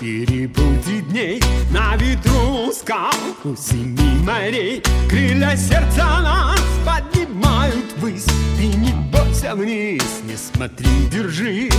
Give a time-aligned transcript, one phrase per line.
[0.00, 1.42] перепутье дней.
[1.70, 3.12] На ветру скал
[3.44, 4.82] у семи морей.
[5.08, 8.26] Крылья сердца нас поднимают ввысь.
[8.56, 11.72] Ты не бойся вниз, не смотри, держись.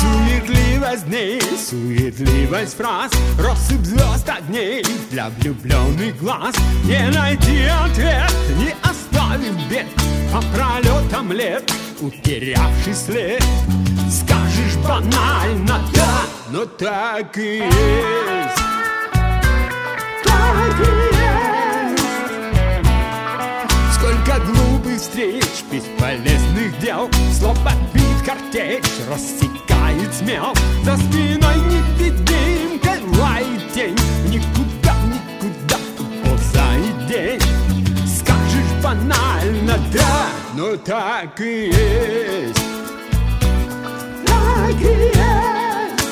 [0.00, 3.12] Суетливость дней, суетливость фраз.
[3.38, 6.54] Россыпь звезд огней для влюбленных глаз.
[6.84, 8.74] Не найти ответ, не
[9.30, 9.86] оставив бед
[10.32, 13.42] По пролетам лет, утерявший след.
[14.10, 18.62] Скажешь банально да, но так и есть
[20.24, 20.82] Так и
[21.16, 22.04] есть.
[23.94, 27.10] Сколько глупых встреч, бесполезных дел.
[27.38, 32.96] Слов подбит картечь, рассекает смел За спиной не видимка,
[39.92, 42.62] да, но так и есть.
[44.26, 46.04] Так и есть.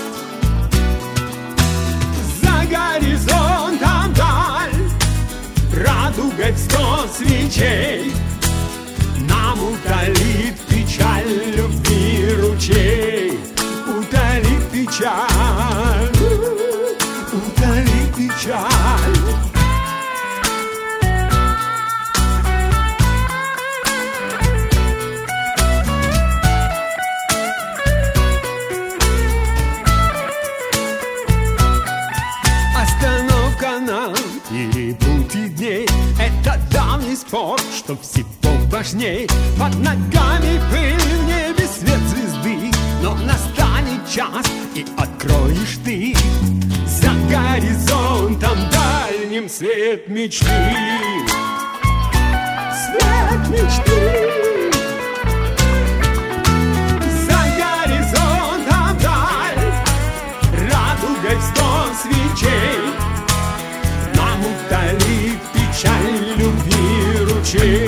[2.42, 4.78] За горизонтом даль
[5.74, 8.12] Радугой в сто свечей.
[9.28, 10.17] Нам утолит
[35.78, 35.86] дней
[36.18, 38.26] Это давний спор, что всего
[38.70, 42.70] важней Под ногами пыль в небе свет звезды.
[43.02, 46.14] Но настанет час и откроешь ты.
[46.86, 50.46] За горизонтом дальним свет мечты.
[52.72, 53.17] Свет
[65.78, 67.87] печаль любви ручей